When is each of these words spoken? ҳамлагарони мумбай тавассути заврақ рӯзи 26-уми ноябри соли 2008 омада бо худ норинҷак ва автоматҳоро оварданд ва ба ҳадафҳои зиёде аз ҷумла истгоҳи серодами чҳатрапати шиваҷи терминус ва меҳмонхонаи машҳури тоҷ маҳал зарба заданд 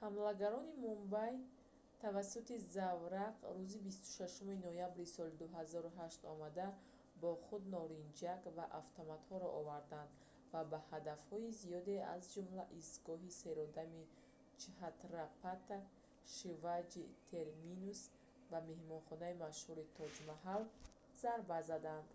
ҳамлагарони 0.00 0.74
мумбай 0.84 1.32
тавассути 2.02 2.54
заврақ 2.74 3.36
рӯзи 3.56 3.78
26-уми 3.88 4.56
ноябри 4.66 5.06
соли 5.14 5.34
2008 5.40 6.34
омада 6.34 6.66
бо 7.20 7.30
худ 7.44 7.62
норинҷак 7.76 8.42
ва 8.56 8.64
автоматҳоро 8.80 9.48
оварданд 9.60 10.10
ва 10.52 10.60
ба 10.70 10.78
ҳадафҳои 10.90 11.48
зиёде 11.60 11.96
аз 12.14 12.22
ҷумла 12.32 12.64
истгоҳи 12.80 13.36
серодами 13.42 14.02
чҳатрапати 14.60 15.80
шиваҷи 16.34 17.04
терминус 17.30 18.00
ва 18.50 18.58
меҳмонхонаи 18.70 19.40
машҳури 19.46 19.84
тоҷ 19.98 20.14
маҳал 20.30 20.62
зарба 21.22 21.58
заданд 21.70 22.08